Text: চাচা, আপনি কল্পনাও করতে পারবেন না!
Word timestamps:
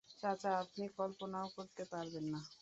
চাচা, 0.13 0.51
আপনি 0.63 0.83
কল্পনাও 0.97 1.47
করতে 1.57 1.83
পারবেন 1.91 2.25
না! 2.33 2.39